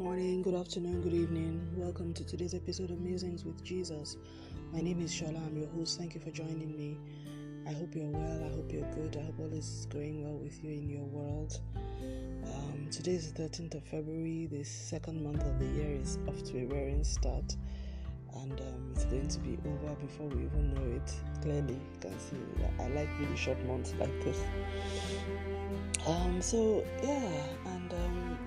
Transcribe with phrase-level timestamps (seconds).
[0.00, 1.60] morning, good afternoon, good evening.
[1.76, 4.16] Welcome to today's episode of Musings with Jesus.
[4.72, 5.46] My name is Shola.
[5.46, 5.98] I'm your host.
[5.98, 6.96] Thank you for joining me.
[7.68, 8.42] I hope you're well.
[8.42, 9.18] I hope you're good.
[9.20, 11.60] I hope all is going well with you in your world.
[12.46, 14.48] Um, today is the 13th of February.
[14.50, 17.54] The second month of the year is off to a roaring start,
[18.36, 21.12] and um, it's going to be over before we even know it.
[21.42, 22.38] Clearly, you can see
[22.78, 24.40] I like really short months like this.
[26.06, 28.38] Um, so yeah, and um,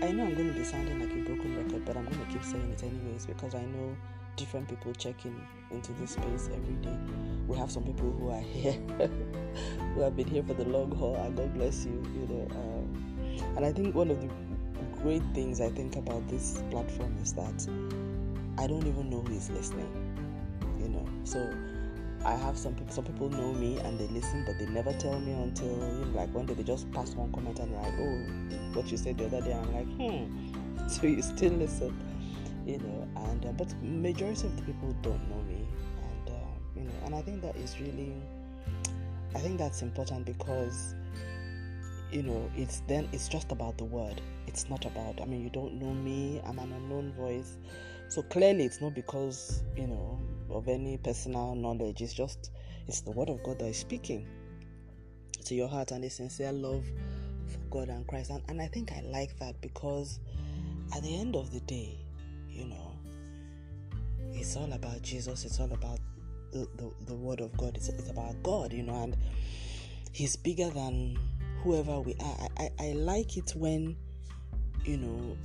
[0.00, 2.32] I know I'm going to be sounding like a broken record, but I'm going to
[2.32, 3.96] keep saying it anyways because I know
[4.36, 6.96] different people checking into this space every day.
[7.48, 8.72] We have some people who are here
[9.94, 12.00] who have been here for the long haul, and God bless you.
[12.14, 14.28] You know, um, and I think one of the
[15.02, 17.68] great things I think about this platform is that
[18.56, 19.90] I don't even know who is listening.
[20.78, 21.40] You know, so
[22.24, 22.92] I have some people.
[22.92, 26.12] Some people know me and they listen, but they never tell me until you know,
[26.14, 29.26] like one day they just pass one comment and like, oh, what you said the
[29.26, 29.52] other day.
[29.52, 30.88] I'm like, hmm.
[30.88, 31.96] So you still listen,
[32.66, 33.08] you know?
[33.28, 35.66] And uh, but majority of the people don't know me,
[36.02, 38.14] and uh, you know, and I think that is really,
[39.34, 40.94] I think that's important because
[42.10, 45.50] you know it's then it's just about the word it's not about i mean you
[45.50, 47.58] don't know me i'm an unknown voice
[48.08, 50.18] so clearly it's not because you know
[50.50, 52.00] of any personal knowledge.
[52.00, 52.50] It's just
[52.86, 54.26] it's the word of god that is speaking
[55.44, 56.84] to your heart and a sincere love
[57.46, 58.30] for god and christ.
[58.30, 60.20] And, and i think i like that because
[60.94, 61.98] at the end of the day
[62.48, 62.92] you know
[64.32, 65.44] it's all about jesus.
[65.44, 65.98] It's all about
[66.52, 67.76] the, the, the word of god.
[67.76, 69.16] It's, it's about god you know and
[70.12, 71.18] he's bigger than
[71.62, 72.48] whoever we are.
[72.56, 73.96] I, I, I like it when
[74.84, 75.36] you know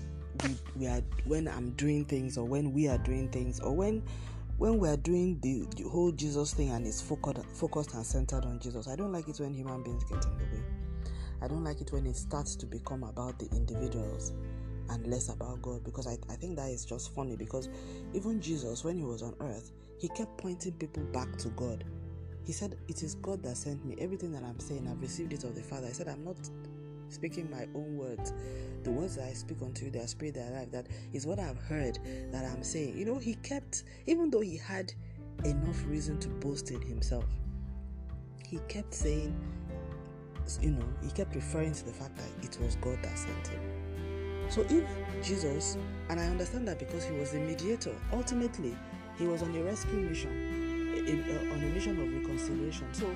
[0.43, 4.01] we, we are when i'm doing things or when we are doing things or when
[4.63, 8.45] when we are doing the, the whole jesus thing and it's focused focused and centered
[8.45, 10.63] on jesus i don't like it when human beings get in the way.
[11.41, 14.31] I don't like it when it starts to become about the individuals
[14.89, 17.67] and less about god because I, I think that is just funny because
[18.13, 21.83] even jesus when he was on earth he kept pointing people back to god.
[22.45, 23.97] He said it is god that sent me.
[23.99, 25.87] Everything that i'm saying i've received it of the father.
[25.87, 26.37] I said i'm not
[27.13, 28.33] speaking my own words.
[28.83, 30.71] The words that I speak unto you, they are spirit, they life.
[30.71, 31.99] That is what I've heard
[32.31, 32.97] that I'm saying.
[32.97, 34.91] You know, he kept, even though he had
[35.45, 37.25] enough reason to boast in himself,
[38.45, 39.35] he kept saying,
[40.61, 43.61] you know, he kept referring to the fact that it was God that sent him.
[44.49, 44.83] So if
[45.23, 45.77] Jesus,
[46.09, 48.75] and I understand that because he was the mediator, ultimately
[49.17, 52.87] he was on a rescue mission, a, a, uh, on a mission of reconciliation.
[52.93, 53.07] So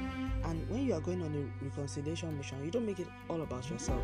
[0.47, 3.69] and when you are going on a reconciliation mission you don't make it all about
[3.69, 4.01] yourself.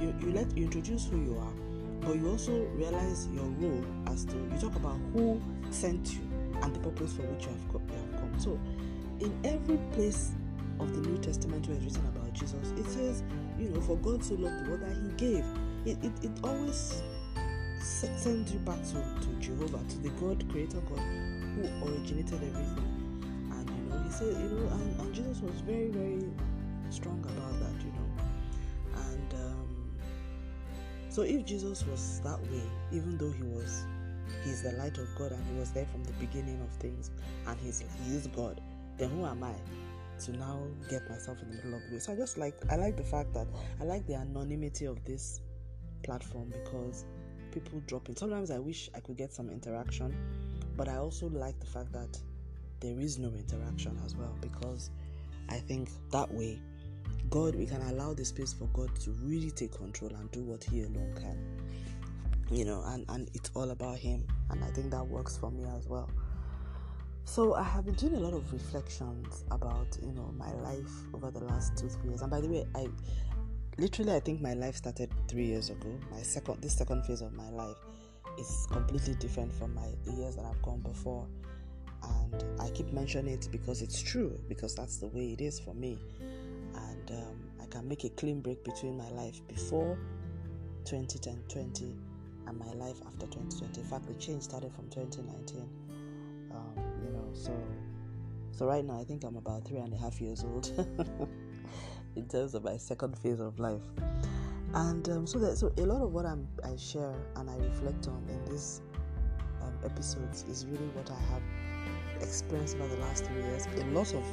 [0.00, 1.52] You you let you introduce who you are
[2.00, 5.40] but you also realize your role as to you talk about who
[5.70, 6.20] sent you
[6.62, 8.40] and the purpose for which you have, come, you have come.
[8.40, 8.58] So
[9.20, 10.32] in every place
[10.78, 13.22] of the new testament where it's written about jesus it says
[13.58, 15.44] you know for god so loved the world that he gave.
[15.84, 17.02] It, it, it always
[17.80, 22.89] sends you back to, to jehovah to the god creator god who originated everything
[24.26, 26.24] you know, and, and Jesus was very, very
[26.90, 28.08] strong about that, you know.
[29.08, 29.90] And um,
[31.08, 33.84] so if Jesus was that way, even though he was,
[34.44, 37.10] he's the light of God and he was there from the beginning of things,
[37.46, 38.60] and he's he is God,
[38.98, 39.54] then who am I?
[40.20, 40.60] to now
[40.90, 41.98] get myself in the middle of the way.
[41.98, 43.46] So I just like I like the fact that
[43.80, 45.40] I like the anonymity of this
[46.02, 47.06] platform because
[47.52, 48.16] people drop in.
[48.16, 50.14] Sometimes I wish I could get some interaction,
[50.76, 52.18] but I also like the fact that
[52.80, 54.90] there is no interaction as well because
[55.48, 56.60] I think that way
[57.28, 60.64] God we can allow the space for God to really take control and do what
[60.64, 61.38] He alone can.
[62.50, 64.26] You know, and, and it's all about Him.
[64.50, 66.10] And I think that works for me as well.
[67.24, 71.30] So I have been doing a lot of reflections about, you know, my life over
[71.30, 72.22] the last two, three years.
[72.22, 72.88] And by the way, I
[73.78, 75.96] literally I think my life started three years ago.
[76.10, 77.76] My second this second phase of my life
[78.38, 81.26] is completely different from my the years that I've gone before
[82.02, 85.74] and I keep mentioning it because it's true, because that's the way it is for
[85.74, 85.98] me.
[86.74, 89.98] And um, I can make a clean break between my life before
[90.84, 91.96] 2010 20
[92.46, 93.80] and my life after 2020.
[93.80, 95.68] In fact, the change started from 2019.
[96.52, 97.52] Um, you know, so
[98.52, 100.70] so right now I think I'm about three and a half years old
[102.16, 103.82] in terms of my second phase of life.
[104.74, 108.06] And um, so that so a lot of what I'm, I share and I reflect
[108.06, 108.82] on in these
[109.62, 111.42] um, episodes is really what I have
[112.20, 113.66] experienced over the last three years.
[113.66, 114.24] A lot of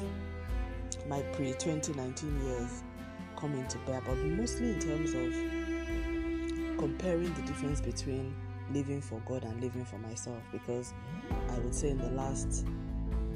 [1.08, 2.82] my pre 2019 years
[3.36, 8.34] come into bear, but mostly in terms of comparing the difference between
[8.72, 10.42] living for God and living for myself.
[10.52, 10.92] Because
[11.50, 12.66] I would say in the last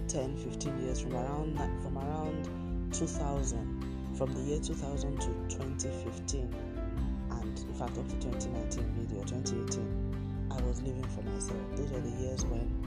[0.09, 6.55] 10 15 years, from around from around 2000, from the year 2000 to 2015,
[7.31, 11.61] and in fact up to 2019 maybe or 2018, I was living for myself.
[11.77, 12.82] Those were the years when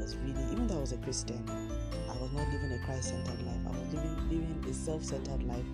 [0.00, 3.60] was really, even though I was a Christian, I was not living a Christ-centered life.
[3.66, 5.64] I was living living a self-centered life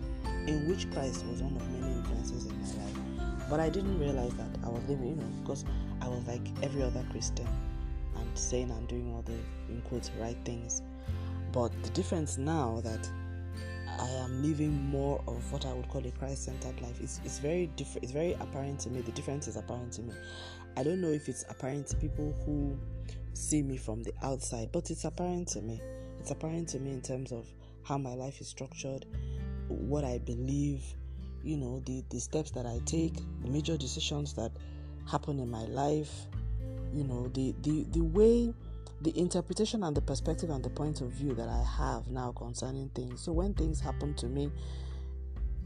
[0.47, 3.49] in which Christ was one of many influences in my life.
[3.49, 5.65] But I didn't realize that I was living, you know, because
[6.03, 7.49] I was like every other Christian
[8.17, 9.39] and saying and doing all the
[9.69, 10.83] in quotes right things.
[11.53, 13.09] But the difference now that
[13.99, 17.01] I am living more of what I would call a Christ-centered life.
[17.01, 18.05] It's, it's very different.
[18.05, 19.01] It's very apparent to me.
[19.01, 20.13] The difference is apparent to me.
[20.77, 22.77] I don't know if it's apparent to people who
[23.37, 25.81] see me from the outside, but it's apparent to me.
[26.19, 27.47] It's apparent to me in terms of
[27.83, 29.07] how my life is structured,
[29.69, 30.83] what I believe,
[31.43, 34.51] you know, the, the steps that I take, the major decisions that
[35.09, 36.13] happen in my life,
[36.93, 38.53] you know, the, the, the way
[39.03, 42.89] the interpretation and the perspective and the point of view that I have now concerning
[42.91, 43.21] things.
[43.21, 44.51] So when things happen to me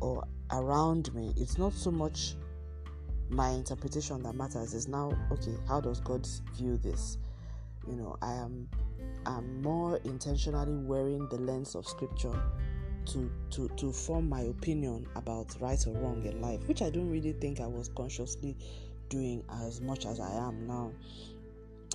[0.01, 2.35] or around me, it's not so much
[3.29, 4.75] my interpretation that matters.
[4.75, 5.55] It's now okay.
[5.69, 6.27] How does God
[6.57, 7.19] view this?
[7.91, 8.69] You know, I am
[9.27, 12.41] I'm more intentionally wearing the lens of Scripture
[13.07, 17.11] to to to form my opinion about right or wrong in life, which I don't
[17.11, 18.57] really think I was consciously
[19.09, 20.93] doing as much as I am now.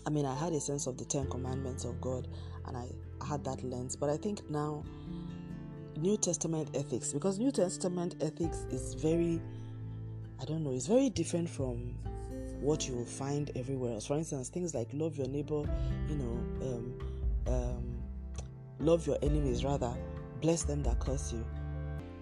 [0.06, 2.27] I mean, I had a sense of the Ten Commandments of God
[2.68, 2.88] and I
[3.25, 3.95] had that lens.
[3.95, 4.83] But I think now,
[5.97, 9.42] New Testament ethics, because New Testament ethics is very,
[10.39, 11.95] I don't know, it's very different from
[12.62, 14.06] what you will find everywhere else.
[14.06, 15.63] For instance, things like love your neighbor,
[16.07, 17.00] you know, um,
[17.48, 18.04] um,
[18.80, 19.94] love your enemies, rather,
[20.42, 21.46] bless them that curse you,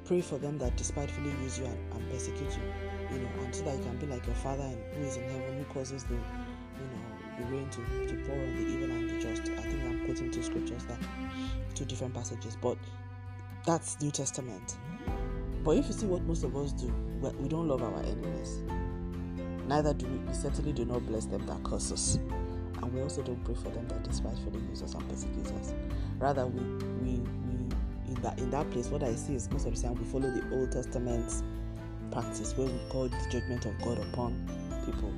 [0.06, 3.64] pray for them that despitefully use you and, and persecute you, you know, and so
[3.64, 6.20] that you can be like your Father who is in heaven, who causes the you
[6.20, 7.78] know, the rain to,
[8.08, 9.42] to pour on the evil and the just.
[9.52, 11.00] I think I'm quoting two scriptures that,
[11.74, 12.78] two different passages, but
[13.66, 14.78] that's New Testament.
[15.64, 16.94] But if you see what most of us do,
[17.40, 18.62] we don't love our enemies.
[19.74, 22.20] Neither do we, we certainly do not bless them that curse us.
[22.82, 25.74] And we also don't pray for them that despitefully use us and persecute us.
[26.20, 26.62] Rather, we,
[27.02, 27.56] we, we
[28.08, 30.30] in that in that place, what I see is most of the time we follow
[30.30, 31.44] the Old Testament
[32.12, 34.48] practice where we call the judgment of God upon
[34.86, 35.12] people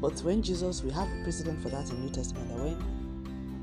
[0.00, 2.74] but when Jesus, we have a precedent for that in New Testament, that when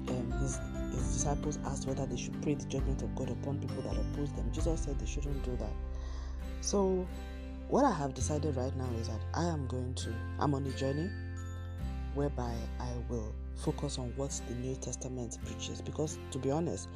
[0.10, 0.60] um, his,
[0.94, 4.32] his disciples asked whether they should pray the judgment of God upon people that oppose
[4.34, 5.72] them, Jesus said they shouldn't do that.
[6.62, 7.08] So,
[7.70, 10.72] what I have decided right now is that I am going to, I'm on a
[10.72, 11.10] journey
[12.14, 15.82] whereby I will focus on what the New Testament preaches.
[15.82, 16.88] Because, to be honest,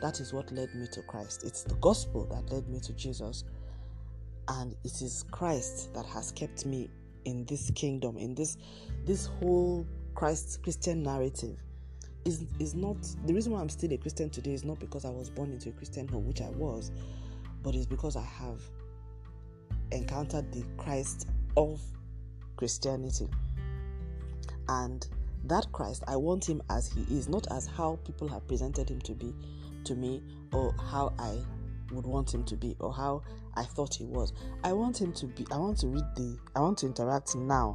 [0.00, 1.44] that is what led me to Christ.
[1.44, 3.44] It's the gospel that led me to Jesus.
[4.48, 6.88] And it is Christ that has kept me
[7.24, 8.56] in this kingdom, in this
[9.04, 11.58] this whole Christ Christian narrative
[12.24, 15.10] is is not the reason why I'm still a Christian today is not because I
[15.10, 16.90] was born into a Christian home, which I was,
[17.62, 18.60] but it's because I have
[19.92, 21.80] encountered the Christ of
[22.56, 23.28] Christianity.
[24.68, 25.06] And
[25.44, 29.00] that Christ, I want him as he is, not as how people have presented him
[29.02, 29.34] to be
[29.84, 30.22] to me
[30.52, 31.38] or how I
[31.92, 33.22] would want him to be or how
[33.56, 34.32] I thought he was.
[34.62, 37.74] I want him to be, I want to read the, I want to interact now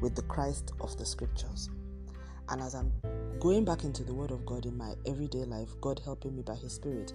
[0.00, 1.70] with the Christ of the scriptures.
[2.50, 2.92] And as I'm
[3.40, 6.54] going back into the Word of God in my everyday life, God helping me by
[6.54, 7.12] His Spirit,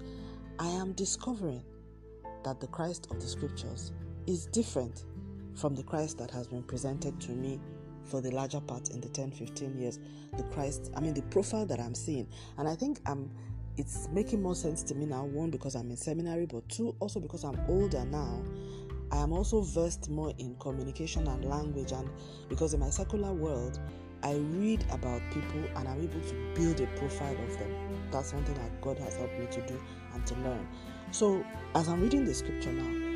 [0.59, 1.63] I am discovering
[2.43, 3.91] that the Christ of the scriptures
[4.27, 5.05] is different
[5.55, 7.59] from the Christ that has been presented to me
[8.03, 9.99] for the larger part in the 10 15 years.
[10.37, 12.27] The Christ, I mean, the profile that I'm seeing.
[12.57, 13.29] And I think I'm
[13.75, 15.25] it's making more sense to me now.
[15.25, 18.43] One, because I'm in seminary, but two, also because I'm older now.
[19.11, 22.09] I am also versed more in communication and language, and
[22.49, 23.79] because in my secular world,
[24.23, 27.71] I read about people and I'm able to build a profile of them.
[28.11, 29.81] That's something that God has helped me to do
[30.13, 30.67] and to learn.
[31.11, 31.43] So,
[31.75, 33.12] as I'm reading the scripture now,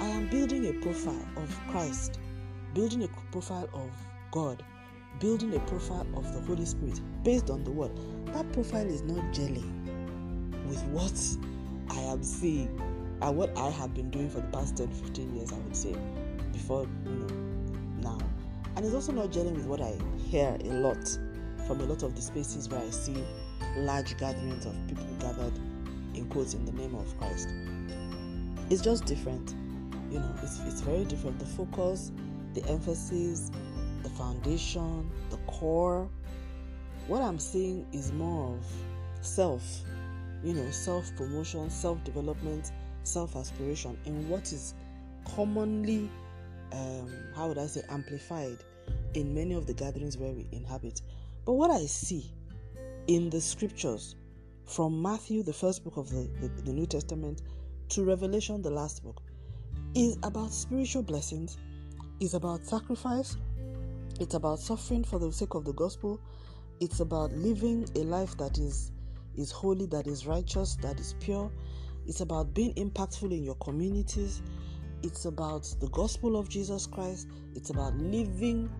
[0.00, 2.18] I am building a profile of Christ,
[2.72, 3.90] building a profile of
[4.30, 4.64] God,
[5.18, 7.92] building a profile of the Holy Spirit based on the Word.
[8.32, 9.70] That profile is not gelling
[10.66, 11.12] with what
[11.90, 12.80] I am seeing
[13.20, 15.94] and what I have been doing for the past 10 15 years, I would say,
[16.52, 17.26] before you know
[18.00, 18.18] now.
[18.76, 21.18] And it's also not gelling with what I hear a lot
[21.66, 23.22] from a lot of the spaces where I see
[23.76, 25.58] large gatherings of people gathered
[26.14, 27.50] in quotes in the name of Christ.
[28.70, 29.54] It's just different,
[30.10, 31.38] you know, it's, it's very different.
[31.38, 32.12] The focus,
[32.54, 33.50] the emphasis,
[34.02, 36.08] the foundation, the core.
[37.06, 38.64] What I'm seeing is more of
[39.24, 39.82] self
[40.42, 44.74] you know, self promotion, self development, self aspiration in what is
[45.34, 46.10] commonly,
[46.72, 48.58] um, how would I say, amplified
[49.14, 51.02] in many of the gatherings where we inhabit.
[51.44, 52.32] But what I see
[53.06, 54.16] in the scriptures
[54.64, 57.42] from Matthew, the first book of the, the, the New Testament,
[57.90, 59.20] to Revelation, the last book,
[59.94, 61.58] is about spiritual blessings,
[62.20, 63.36] is about sacrifice,
[64.20, 66.20] it's about suffering for the sake of the gospel,
[66.80, 68.92] it's about living a life that is
[69.36, 71.50] is holy, that is righteous, that is pure.
[72.06, 74.42] It's about being impactful in your communities.
[75.02, 77.28] It's about the gospel of Jesus Christ.
[77.54, 78.70] It's about living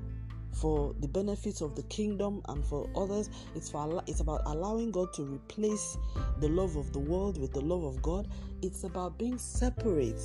[0.52, 3.31] for the benefits of the kingdom and for others.
[3.55, 5.97] It's for it's about allowing God to replace
[6.40, 8.29] the love of the world with the love of God.
[8.62, 10.21] It's about being separate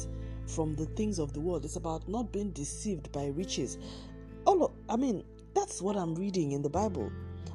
[0.48, 1.66] from the things of the world.
[1.66, 3.78] It's about not being deceived by riches.
[4.46, 5.24] Oh, All of, I mean,
[5.54, 7.12] that's what I'm reading in the Bible.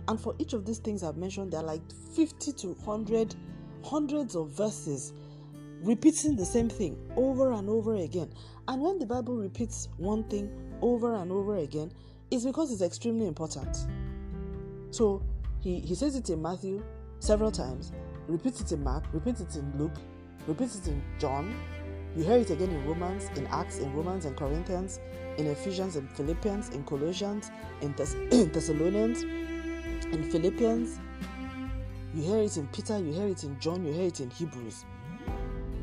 [0.09, 1.83] And for each of these things I've mentioned, there are like
[2.15, 3.35] 50 to 100,
[3.85, 5.13] hundreds of verses
[5.83, 8.33] repeating the same thing over and over again.
[8.69, 10.51] And when the Bible repeats one thing
[10.83, 11.93] over and over again,
[12.31, 13.77] it's because it's extremely important.
[14.91, 15.23] So
[15.61, 16.83] he, he says it in Matthew
[17.21, 17.93] several times,
[18.27, 19.97] repeats it in Mark, repeats it in Luke,
[20.47, 21.55] repeats it in John.
[22.17, 24.99] You hear it again in Romans, in Acts, in Romans and Corinthians,
[25.39, 27.51] in Ephesians and Philippians, in Colossians,
[27.81, 30.99] in, Thess- in Thessalonians, in Philippians.
[32.15, 34.85] You hear it in Peter, you hear it in John, you hear it in Hebrews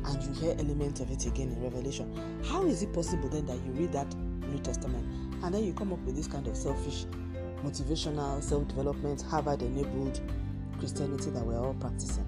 [0.04, 2.42] and you hear elements of it again in Revelation.
[2.44, 5.06] How is it possible then that you read that New Testament
[5.42, 7.04] and then you come up with this kind of selfish,
[7.64, 10.20] motivational, self development, Harvard enabled
[10.78, 12.24] Christianity that we're all practicing?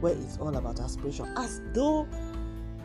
[0.00, 2.08] Where it's all about aspiration, as though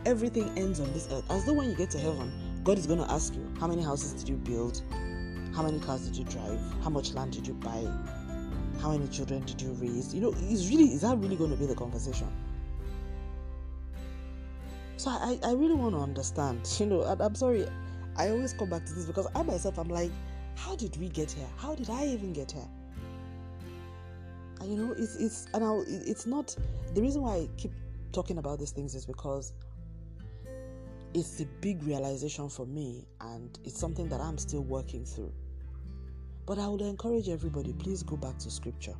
[0.06, 2.32] everything ends on this earth, as though when you get to heaven,
[2.64, 4.82] God is going to ask you, How many houses did you build?
[5.54, 6.60] How many cars did you drive?
[6.82, 7.84] How much land did you buy?
[8.80, 10.14] How many children did you raise?
[10.14, 12.28] You know, is really is that really going to be the conversation?
[14.96, 16.60] So I, I really want to understand.
[16.78, 17.66] You know, I'm sorry,
[18.16, 20.10] I always come back to this because I myself I'm like,
[20.54, 21.48] how did we get here?
[21.56, 22.68] How did I even get here?
[24.60, 26.54] And you know, it's it's and I, it's not
[26.94, 27.72] the reason why I keep
[28.12, 29.52] talking about these things is because
[31.18, 35.32] it's a big realization for me and it's something that I'm still working through.
[36.46, 38.94] But I would encourage everybody, please go back to scripture.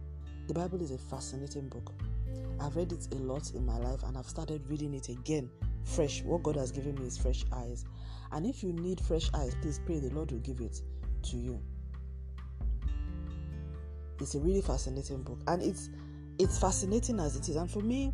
[0.49, 1.93] The Bible is a fascinating book.
[2.61, 5.49] I've read it a lot in my life and I've started reading it again
[5.85, 6.23] fresh.
[6.23, 7.85] What God has given me is fresh eyes.
[8.33, 10.83] And if you need fresh eyes, please pray the Lord will give it
[11.23, 11.61] to you.
[14.21, 15.39] It's a really fascinating book.
[15.47, 15.91] And it's
[16.39, 17.57] it's fascinating as it is.
[17.57, 18.13] And for me,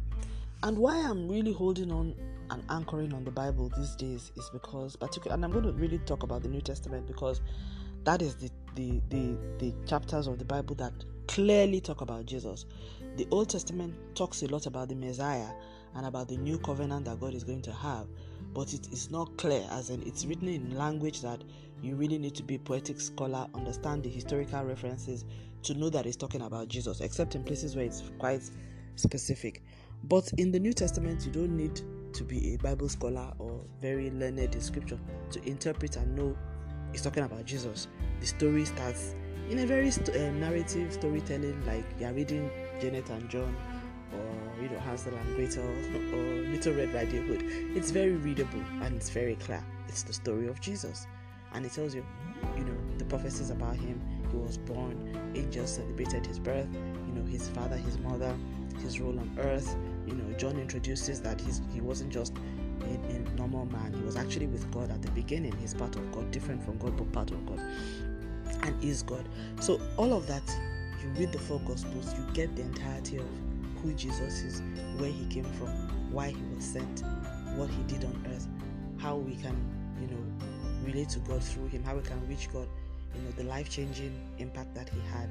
[0.63, 2.15] and why I'm really holding on
[2.51, 5.99] and anchoring on the Bible these days is because particularly and I'm going to really
[5.99, 7.41] talk about the New Testament because
[8.05, 10.93] that is the the, the, the chapters of the Bible that
[11.29, 12.67] clearly talk about Jesus.
[13.17, 15.49] The Old Testament talks a lot about the Messiah
[15.95, 18.07] and about the new covenant that God is going to have,
[18.53, 21.43] but it is not clear, as in it's written in language that
[21.83, 25.25] you really need to be a poetic scholar, understand the historical references
[25.63, 28.43] to know that it's talking about Jesus, except in places where it's quite
[28.97, 29.63] specific.
[30.05, 31.81] But in the New Testament, you don't need
[32.15, 34.99] to be a Bible scholar or very learned in scripture
[35.31, 36.37] to interpret and know
[36.93, 37.89] it's talking about Jesus.
[38.21, 39.17] The story starts
[39.51, 43.55] in a very uh, narrative storytelling, like you're reading Janet and John
[44.13, 45.65] or you know Hansel and Gretel
[46.15, 47.43] or Little Red Riding Hood.
[47.77, 49.65] It's very readable and it's very clear.
[49.89, 51.07] It's the story of Jesus,
[51.53, 52.07] and it tells you,
[52.57, 54.01] you know, the prophecies about him.
[54.31, 55.33] He was born.
[55.35, 56.69] Angels celebrated his birth.
[56.73, 58.35] You know, his father, his mother,
[58.81, 59.77] his role on earth.
[60.07, 62.35] You know, John introduces that he's he wasn't just
[62.83, 63.93] a, a normal man.
[63.95, 65.55] He was actually with God at the beginning.
[65.61, 67.61] He's part of God, different from God, but part of God,
[68.63, 69.25] and is God.
[69.61, 70.43] So all of that
[71.05, 73.27] you read the four gospels, you get the entirety of
[73.83, 74.63] who Jesus is,
[74.97, 75.69] where he came from,
[76.11, 77.03] why he was sent,
[77.57, 78.49] what he did on earth,
[78.97, 79.55] how we can,
[80.01, 80.25] you know,
[80.83, 82.67] relate to God through him, how we can reach God,
[83.15, 85.29] you know, the life changing impact that he had,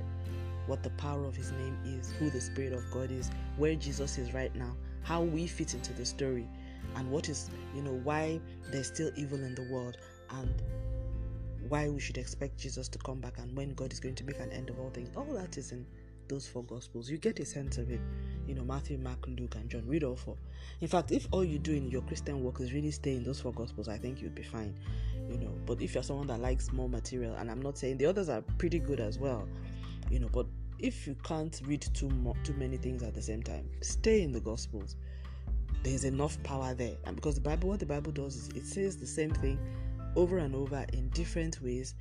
[0.68, 4.18] what the power of his name is, who the Spirit of God is, where Jesus
[4.18, 6.48] is right now, how we fit into the story,
[6.96, 8.40] and what is, you know, why
[8.72, 9.98] there's still evil in the world,
[10.32, 10.62] and
[11.70, 14.40] why we should expect Jesus to come back and when God is going to make
[14.40, 15.10] an end of all things.
[15.16, 15.86] All that is in
[16.28, 17.10] those four gospels.
[17.10, 18.00] You get a sense of it.
[18.48, 19.84] You know, Matthew, Mark, Luke, and John.
[19.88, 20.38] Read all four.
[20.82, 23.40] In fact, if all you do in your Christian work is really stay in those
[23.40, 24.74] four gospels, I think you'd be fine.
[25.30, 28.06] You know, but if you're someone that likes more material, and I'm not saying the
[28.06, 29.48] others are pretty good as well,
[30.14, 30.46] you know, but
[30.78, 34.32] if you can't read too mo- too many things at the same time, stay in
[34.32, 34.96] the gospels.
[35.82, 38.96] There's enough power there, and because the Bible, what the Bible does is it says
[38.96, 39.58] the same thing
[40.16, 41.96] over and over in different ways,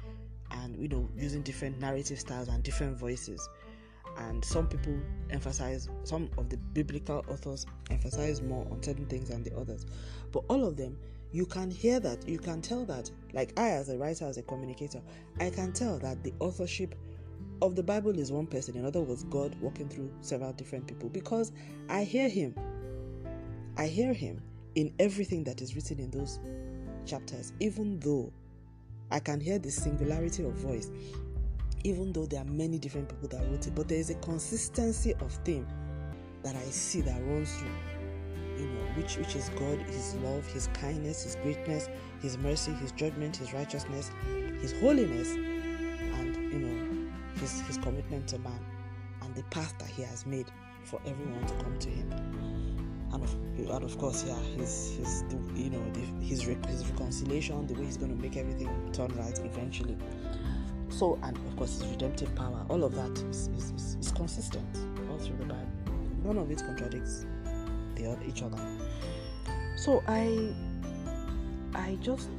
[0.50, 3.48] and you know, using different narrative styles and different voices.
[4.18, 5.00] And some people
[5.30, 9.86] emphasize some of the biblical authors emphasize more on certain things than the others.
[10.32, 10.98] But all of them
[11.32, 14.42] you can hear that you can tell that like i as a writer as a
[14.42, 15.00] communicator
[15.40, 16.94] i can tell that the authorship
[17.62, 21.08] of the bible is one person in other words god walking through several different people
[21.08, 21.52] because
[21.88, 22.54] i hear him
[23.78, 24.40] i hear him
[24.74, 26.40] in everything that is written in those
[27.06, 28.32] chapters even though
[29.12, 30.90] I can hear the singularity of voice,
[31.84, 33.74] even though there are many different people that wrote it.
[33.74, 35.66] But there is a consistency of theme
[36.42, 37.68] that I see that runs through,
[38.56, 41.90] you know, which which is God, His love, His kindness, His greatness,
[42.22, 44.10] His mercy, His judgment, His righteousness,
[44.62, 45.36] His holiness,
[48.12, 48.60] Commitment to man,
[49.22, 50.46] and the path that He has made
[50.84, 52.12] for everyone to come to Him.
[53.12, 57.74] And of, and of course, yeah, his his you know the, his his reconciliation, the
[57.74, 59.96] way he's going to make everything turn right eventually.
[60.90, 64.76] So, and of course, his redemptive power, all of that is, is, is, is consistent
[65.10, 65.72] all through the Bible
[66.24, 67.26] none of it contradicts
[67.96, 68.58] the other each other
[69.76, 70.52] so i
[71.74, 72.30] i just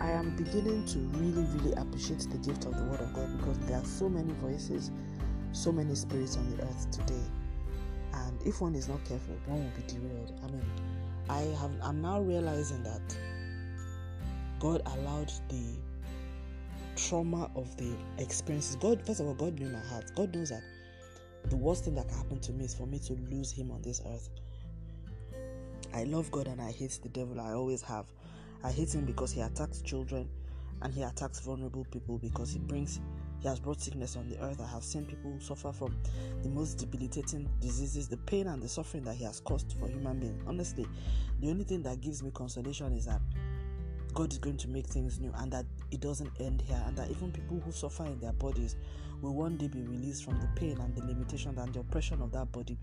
[0.00, 3.58] i am beginning to really really appreciate the gift of the word of god because
[3.60, 4.90] there are so many voices
[5.52, 7.22] so many spirits on the earth today
[8.14, 10.64] and if one is not careful one will be derailed i mean
[11.28, 13.16] i have i'm now realizing that
[14.58, 15.76] god allowed the
[16.96, 20.62] trauma of the experiences god first of all god knew my heart god knows that
[21.48, 23.82] the worst thing that can happen to me is for me to lose him on
[23.82, 24.30] this earth.
[25.94, 27.40] I love God and I hate the devil.
[27.40, 28.06] I always have.
[28.64, 30.28] I hate him because he attacks children
[30.82, 33.00] and he attacks vulnerable people because he brings
[33.40, 34.60] he has brought sickness on the earth.
[34.60, 35.96] I have seen people suffer from
[36.44, 40.20] the most debilitating diseases, the pain and the suffering that he has caused for human
[40.20, 40.40] beings.
[40.46, 40.86] Honestly,
[41.40, 43.20] the only thing that gives me consolation is that
[44.14, 47.10] God is going to make things new and that it doesn't end here and that
[47.10, 48.76] even people who suffer in their bodies
[49.22, 52.30] will one day be released from the pain and the limitation and the oppression of
[52.32, 52.76] that body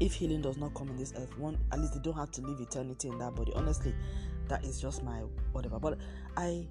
[0.00, 2.40] if healing does not come in this earth one at least they don't have to
[2.42, 3.94] live eternity in that body honestly
[4.48, 5.20] that is just my
[5.52, 5.78] whatever.
[5.78, 5.98] But
[6.36, 6.66] i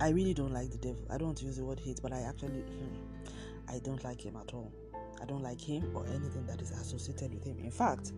[0.00, 1.02] i really don't like the devil.
[1.10, 2.94] I don't want to use the word hate but i actually hmm,
[3.68, 4.72] i don't like him at all.
[5.20, 7.58] I don't like him or anything that is associated with him.
[7.62, 8.12] In fact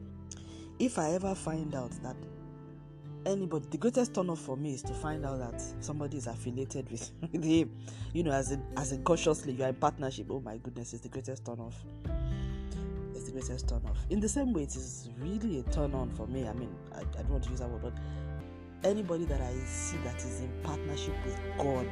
[0.78, 2.16] if i ever find out that
[3.26, 6.90] anybody the greatest turn off for me is to find out that somebody is affiliated
[6.90, 7.70] with, with him.
[8.12, 10.26] You know as in as in cautiously you are in partnership.
[10.30, 11.84] Oh my goodness it's the greatest turn off
[13.28, 16.26] the greatest turn off in the same way it is really a turn on for
[16.26, 17.92] me i mean I, I don't want to use that word but
[18.88, 21.86] anybody that i see that is in partnership with god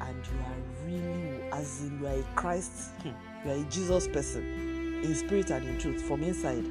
[0.00, 3.10] and you are really as in you are a christ hmm,
[3.44, 6.64] you are a jesus person in spirit and in truth from inside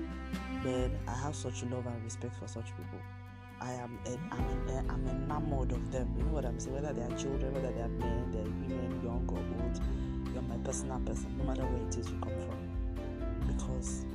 [0.63, 2.99] then i have such love and respect for such people
[3.59, 6.13] I am I'm, I'm enamored of them.
[6.15, 6.75] You know what I'm saying?
[6.75, 9.81] Whether they are children, whether they are men, they're women, young or old,
[10.33, 12.56] you're my personal person, no matter where it is you come from.
[13.67, 14.05] Because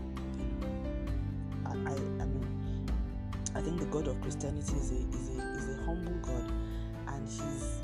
[1.67, 2.47] I, I, I mean,
[3.55, 6.51] I think the God of Christianity is a is a is a humble God,
[7.09, 7.81] and he's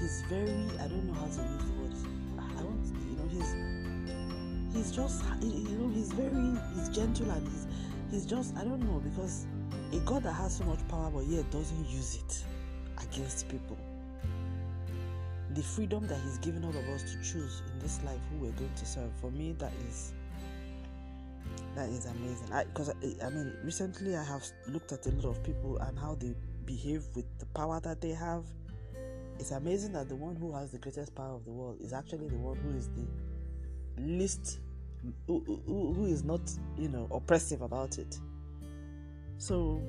[0.00, 1.94] he's very I don't know how to use the word.
[2.38, 2.62] I
[3.10, 3.54] you know he's
[4.74, 7.66] he's just you know he's very he's gentle and he's
[8.10, 9.46] he's just I don't know because
[9.92, 12.44] a God that has so much power but yet doesn't use it
[13.02, 13.76] against people.
[15.54, 18.52] The freedom that He's given all of us to choose in this life who we're
[18.52, 20.14] going to serve, for me, that is
[21.74, 22.48] that is amazing.
[22.72, 25.98] Because I, I, I mean, recently I have looked at a lot of people and
[25.98, 26.34] how they
[26.66, 28.44] behave with the power that they have.
[29.38, 32.28] It's amazing that the one who has the greatest power of the world is actually
[32.28, 33.06] the one who is the
[34.00, 34.60] least,
[35.26, 36.40] who, who, who is not,
[36.78, 38.18] you know, oppressive about it.
[39.38, 39.82] So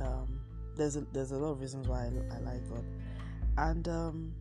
[0.00, 0.40] um,
[0.76, 2.84] there's a, there's a lot of reasons why I, I like God,
[3.58, 4.32] and um,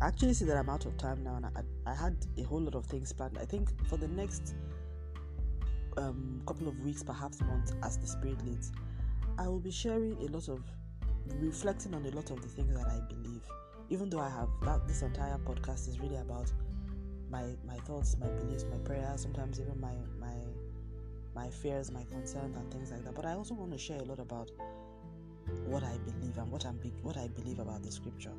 [0.00, 2.60] I actually see that I'm out of time now, and I, I had a whole
[2.60, 3.38] lot of things planned.
[3.38, 4.54] I think for the next
[5.96, 8.72] um, couple of weeks, perhaps months, as the Spirit leads,
[9.38, 10.62] I will be sharing a lot of
[11.38, 13.42] reflecting on a lot of the things that I believe.
[13.88, 16.52] Even though I have that, this entire podcast is really about
[17.30, 20.34] my my thoughts, my beliefs, my prayers, sometimes even my my
[21.34, 23.14] my fears, my concerns, and things like that.
[23.14, 24.50] But I also want to share a lot about
[25.66, 28.32] what I believe and what I'm what I believe about the scripture,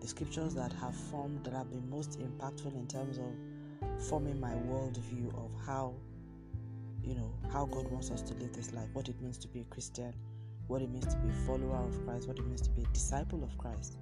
[0.00, 4.52] the scriptures that have formed that have been most impactful in terms of forming my
[4.52, 5.94] worldview of how,
[7.06, 9.60] you know, how God wants us to live this life, what it means to be
[9.60, 10.12] a Christian,
[10.68, 12.86] what it means to be a follower of Christ, what it means to be a
[12.92, 13.98] disciple of Christ.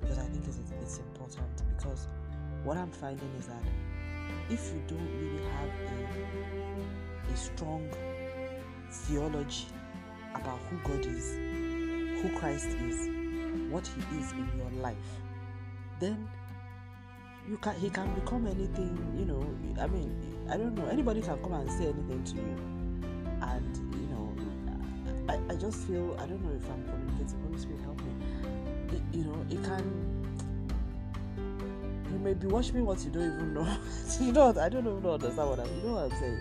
[0.00, 1.62] Because I think it's, it's important.
[1.76, 2.08] Because
[2.64, 3.62] what I'm finding is that
[4.50, 6.62] if you don't really have a
[7.32, 7.88] a strong
[8.90, 9.66] theology
[10.34, 11.34] about who God is,
[12.20, 13.08] who Christ is,
[13.70, 14.96] what He is in your life,
[16.00, 16.28] then
[17.48, 18.96] you can He can become anything.
[19.18, 20.14] You know, I mean,
[20.50, 20.86] I don't know.
[20.86, 22.56] Anybody can come and say anything to you,
[23.42, 27.40] and you know, I, I just feel I don't know if I'm communicating.
[27.44, 28.12] Holy Spirit, help me.
[28.96, 30.28] It, you know, it can.
[32.12, 33.76] You may be watching what you don't even know.
[34.20, 35.76] you know, I don't even know understand what I'm.
[35.76, 36.38] You know what I'm saying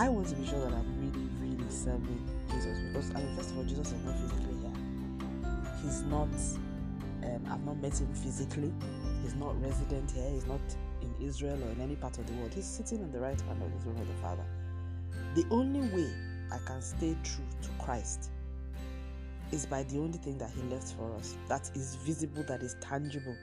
[0.00, 3.50] I want to be sure that I'm really, really serving Jesus because I mean, first
[3.50, 4.72] of all, Jesus is not physically here.
[5.82, 6.28] he's not.
[7.22, 8.72] Um, I've not met him physically.
[9.22, 10.28] He's not resident here.
[10.30, 10.60] He's not
[11.02, 12.52] in Israel or in any part of the world.
[12.54, 14.44] He's sitting in the right hand of the throne of the Father.
[15.34, 16.12] The only way
[16.52, 18.30] I can stay true to Christ
[19.52, 22.76] is by the only thing that He left for us that is visible, that is
[22.80, 23.36] tangible.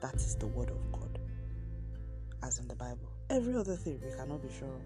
[0.00, 1.18] That is the Word of God,
[2.42, 3.10] as in the Bible.
[3.30, 4.82] Every other thing we cannot be sure of.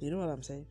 [0.00, 0.66] You know what I'm saying?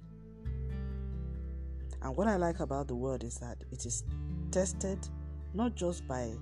[2.01, 4.03] And what I like about the Word is that it is
[4.51, 4.99] tested
[5.53, 6.33] not just by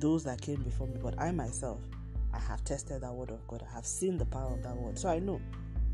[0.00, 1.80] those that came before me, but I myself.
[2.32, 3.64] I have tested that word of God.
[3.68, 4.98] I have seen the power of that word.
[4.98, 5.40] So I know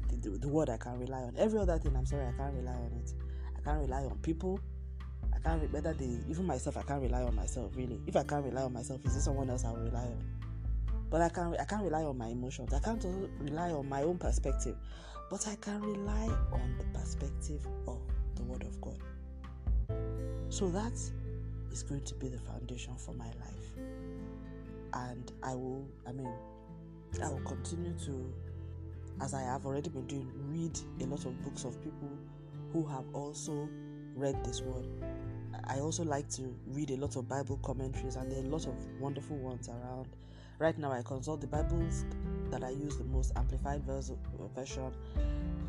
[0.09, 1.35] the, the, the, word I can rely on.
[1.39, 3.13] Every other thing, I'm sorry, I can't rely on it.
[3.57, 4.61] I can't rely on people
[5.35, 8.01] I can't whether they even myself I can't rely on myself really.
[8.07, 10.25] If I can't rely on myself, is it someone else I will rely on?
[11.11, 12.73] But I can't, I can't rely on my emotions.
[12.73, 13.05] I can't
[13.39, 14.77] rely on my own perspective.
[15.31, 18.01] But I can rely on the perspective of
[18.35, 18.99] the Word of God.
[20.49, 20.93] So that
[21.73, 23.87] is going to be the foundation for my life.
[24.95, 26.33] And I will, I mean,
[27.23, 28.33] I will continue to,
[29.21, 32.11] as I have already been doing, read a lot of books of people
[32.73, 33.69] who have also
[34.15, 34.87] read this word
[35.67, 38.67] I also like to read a lot of Bible commentaries, and there are a lot
[38.67, 40.09] of wonderful ones around.
[40.59, 42.05] Right now, I consult the Bibles
[42.51, 44.19] that I use the most amplified version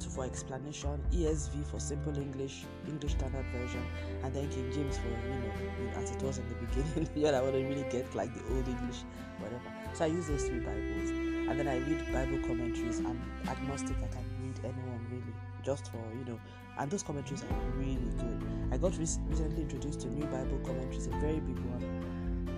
[0.03, 3.83] for explanation, ESV for simple English, English Standard Version,
[4.23, 7.09] and then King James for you know, as it was in the beginning.
[7.15, 9.03] you know, I to really get like the old English,
[9.39, 9.61] whatever.
[9.93, 12.99] So I use those three Bibles, and then I read Bible commentaries.
[12.99, 16.39] I'm agnostic; I can read anyone really, just for you know
[16.77, 18.43] and those commentaries are really good.
[18.71, 21.83] I got re- recently introduced to new Bible commentaries, a very big one.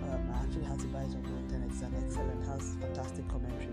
[0.04, 1.70] Um, I actually had to buy it on the internet.
[1.70, 3.70] It's an excellent, has fantastic commentary.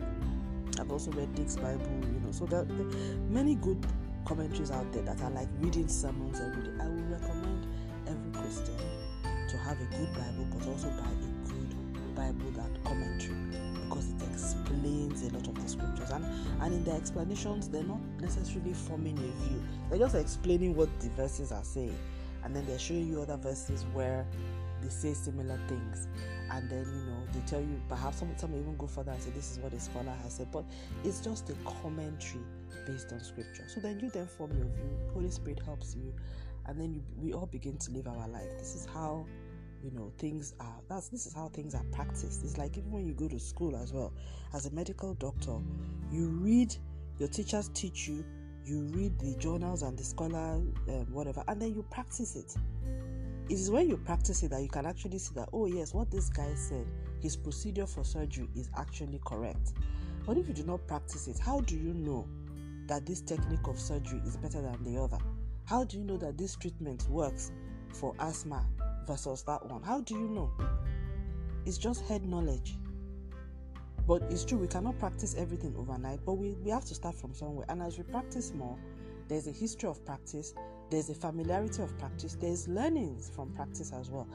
[0.81, 2.33] I've also read Dake's Bible, you know.
[2.33, 3.85] So there, there are many good
[4.25, 6.73] commentaries out there that are like reading sermons every day.
[6.81, 7.67] I would recommend
[8.07, 8.77] every Christian
[9.49, 13.37] to have a good Bible, but also buy a good Bible that commentary
[13.85, 16.25] because it explains a lot of the scriptures and
[16.63, 21.09] and in the explanations they're not necessarily forming a view they're just explaining what the
[21.11, 21.97] verses are saying
[22.45, 24.27] and then they're showing you other verses where
[24.85, 26.09] they say similar things.
[26.51, 29.31] And then you know they tell you perhaps some, some even go further and say
[29.31, 30.49] this is what a scholar has said.
[30.53, 30.65] But
[31.03, 32.45] it's just a commentary
[32.87, 33.65] based on scripture.
[33.67, 34.91] So then you then form your view.
[35.13, 36.15] Holy spirit helps you.
[36.67, 38.59] And then you, we all begin to live our life.
[38.59, 39.27] This is how
[39.83, 40.81] you know things are.
[40.89, 42.45] That's this is how things are practiced.
[42.45, 44.13] It's like even when you go to school as well.
[44.53, 45.59] As a medical doctor
[46.15, 46.75] you read
[47.19, 48.25] your teachers teach you
[48.65, 52.55] you read the journals and the scholar um, whatever and then you practice it
[53.49, 56.11] it is when you practice it that you can actually see that oh yes what
[56.11, 56.87] this guy said
[57.21, 59.73] his procedure for surgery is actually correct
[60.27, 62.27] but if you do not practice it how do you know
[62.87, 65.19] that this technique of surgery is better than the other
[65.67, 67.53] how do you know that this treatment works
[67.95, 68.67] for asthma
[69.07, 69.83] versus that one.
[69.83, 70.51] How do you know?
[71.67, 72.77] It's just head knowledge.
[74.07, 77.33] But it's true, we cannot practice everything overnight, but we, we have to start from
[77.33, 77.65] somewhere.
[77.71, 78.77] And as we practice more,
[79.29, 80.55] there's a history of practice,
[80.91, 84.29] there's a familiarity of practice, there's learnings from practice as well.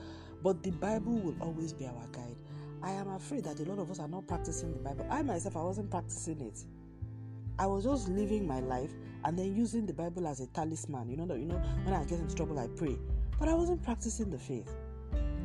[0.43, 2.37] But the Bible will always be our guide.
[2.81, 5.05] I am afraid that a lot of us are not practicing the Bible.
[5.09, 6.63] I myself, I wasn't practicing it.
[7.57, 8.91] I was just living my life
[9.25, 11.09] and then using the Bible as a talisman.
[11.09, 12.97] You know that you know when I get into trouble, I pray
[13.39, 14.69] but I wasn't practicing the faith.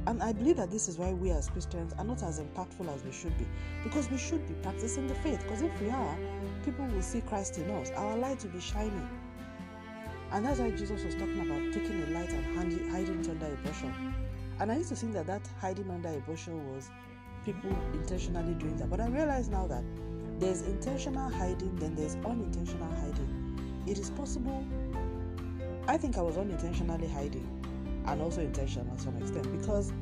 [0.07, 3.02] And I believe that this is why we as Christians are not as impactful as
[3.04, 3.46] we should be.
[3.83, 5.40] Because we should be practicing the faith.
[5.44, 6.18] Because if we are,
[6.64, 7.90] people will see Christ in us.
[7.92, 9.09] Our light will be shining.
[10.32, 12.56] And that's why Jesus was talking about taking a light and
[12.90, 13.90] hiding it under a bushel.
[14.60, 16.90] And I used to think that that hiding under a bushel was
[17.44, 18.90] people intentionally doing that.
[18.90, 19.84] But I realize now that
[20.38, 23.82] there's intentional hiding, then there's unintentional hiding.
[23.87, 24.64] It is possible.
[25.87, 27.48] I think I was unintentionally hiding
[28.06, 29.92] and also intentional to some extent because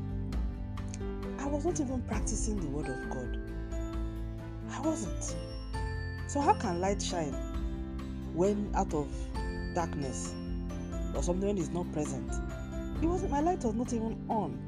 [1.38, 3.38] I was not even practicing the word of God.
[4.70, 5.36] I wasn't.
[6.28, 7.34] So, how can light shine
[8.32, 9.08] when out of
[9.74, 10.34] darkness
[11.14, 12.32] or something it's not present?
[13.02, 14.58] It wasn't, my light was not even on.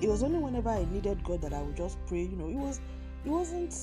[0.00, 2.22] It was only whenever I needed God that I would just pray.
[2.22, 2.80] You know, it was,
[3.24, 3.74] it wasn't,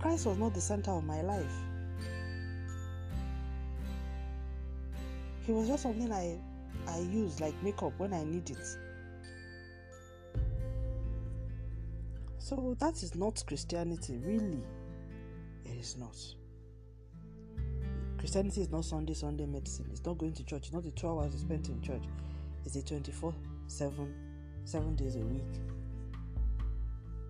[0.00, 1.52] Christ was not the center of my life.
[5.46, 6.38] He was just something I
[6.88, 8.78] I use like makeup when I need it.
[12.38, 14.62] So that is not Christianity, really.
[15.64, 16.16] It is not.
[18.18, 19.86] Christianity is not Sunday, Sunday medicine.
[19.90, 20.64] It's not going to church.
[20.64, 22.02] It's not the two hours you spent in church.
[22.64, 23.34] It's a 24
[23.66, 24.14] 7,
[24.64, 25.42] seven days a week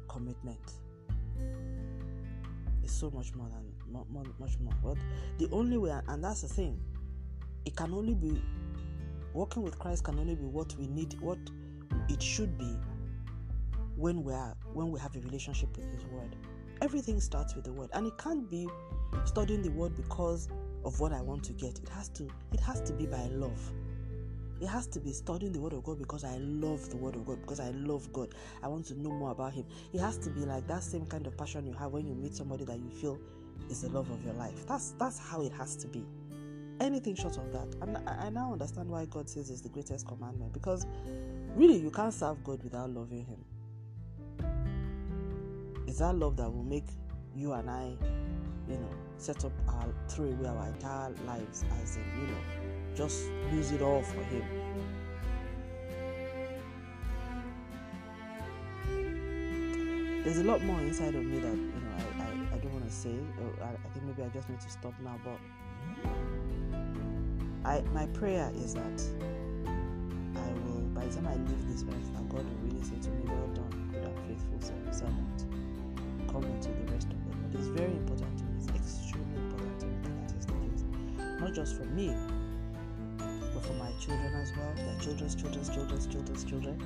[0.08, 0.72] commitment.
[2.82, 3.64] It's so much more than
[4.38, 4.74] much more.
[4.82, 4.98] But
[5.38, 6.80] the only way, and that's the thing,
[7.64, 8.40] it can only be
[9.36, 11.36] Walking with Christ can only be what we need, what
[12.08, 12.74] it should be
[13.94, 16.34] when we are when we have a relationship with his word
[16.80, 18.66] everything starts with the word and it can't be
[19.24, 20.48] studying the word because
[20.86, 23.72] of what i want to get it has to it has to be by love.
[24.58, 27.26] It has to be studying the word of god because i love the word of
[27.26, 28.34] god because i love god.
[28.62, 29.66] I want to know more about him.
[29.92, 32.34] It has to be like that same kind of passion you have when you meet
[32.34, 33.18] somebody that you feel
[33.68, 34.66] is the love of your life.
[34.66, 36.06] That's that's how it has to be.
[36.80, 37.74] Anything short of that.
[37.82, 40.86] And I, I now understand why god says it's the greatest commandment because
[41.54, 43.44] really you can't serve god without loving him.
[45.86, 46.86] It's that love that will make
[47.34, 47.96] you and I,
[48.68, 52.40] you know, set up our throw away our entire lives as in, you know,
[52.94, 54.44] just use it all for him.
[60.24, 62.84] There's a lot more inside of me that you know I, I, I don't want
[62.84, 63.14] to say.
[63.40, 65.16] Oh, I, I think maybe I just need to stop now.
[65.22, 65.38] But
[67.64, 69.02] I my prayer is that
[70.34, 73.10] I will by the time I leave this earth, that God will really say to
[73.10, 75.46] me, "Well done, good and faithful servant."
[76.26, 77.54] come into the rest of.
[77.54, 79.92] It is very important extremely important to me
[80.28, 81.40] the case.
[81.40, 82.14] Not just for me,
[83.18, 86.80] but for my children as well, their children's children's children's children's children,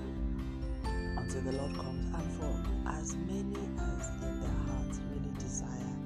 [1.18, 5.96] until the Lord comes, and for as many as in their hearts really desire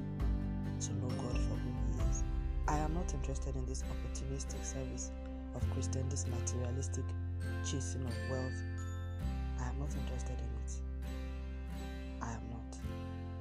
[0.81, 2.25] to know God for who He is.
[2.69, 5.11] I am not interested in this opportunistic service
[5.55, 7.05] of Christian, this materialistic
[7.65, 8.63] chasing of wealth.
[9.61, 10.73] I am not interested in it.
[12.23, 12.65] I am not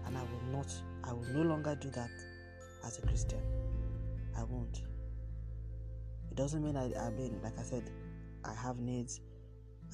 [0.05, 0.71] and I will not,
[1.03, 2.09] I will no longer do that
[2.85, 3.41] as a Christian.
[4.37, 4.83] I won't.
[6.31, 7.89] It doesn't mean I, I mean, like I said,
[8.43, 9.21] I have needs,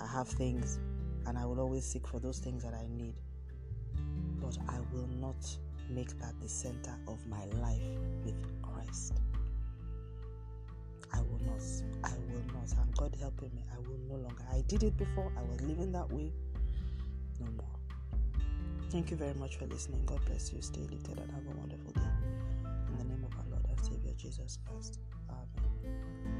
[0.01, 0.79] I have things,
[1.25, 3.15] and I will always seek for those things that I need.
[4.41, 5.45] But I will not
[5.89, 7.81] make that the center of my life
[8.23, 9.19] with Christ.
[11.11, 11.63] I will not.
[12.03, 12.71] I will not.
[12.79, 14.43] And God helping me, I will no longer.
[14.51, 15.31] I did it before.
[15.37, 16.31] I was living that way.
[17.39, 17.78] No more.
[18.89, 20.03] Thank you very much for listening.
[20.05, 20.61] God bless you.
[20.61, 22.01] Stay lifted and have a wonderful day.
[22.87, 24.99] In the name of our Lord and Savior Jesus Christ.
[25.29, 26.38] Amen.